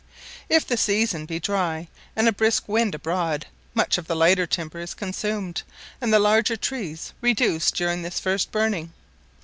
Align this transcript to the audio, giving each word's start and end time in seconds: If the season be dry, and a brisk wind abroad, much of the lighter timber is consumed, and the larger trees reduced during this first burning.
If 0.49 0.65
the 0.65 0.77
season 0.77 1.27
be 1.27 1.39
dry, 1.39 1.87
and 2.15 2.27
a 2.27 2.31
brisk 2.33 2.67
wind 2.67 2.95
abroad, 2.95 3.45
much 3.75 3.99
of 3.99 4.07
the 4.07 4.15
lighter 4.15 4.47
timber 4.47 4.79
is 4.79 4.95
consumed, 4.95 5.61
and 6.01 6.11
the 6.11 6.17
larger 6.17 6.57
trees 6.57 7.13
reduced 7.21 7.75
during 7.75 8.01
this 8.01 8.19
first 8.19 8.51
burning. 8.51 8.93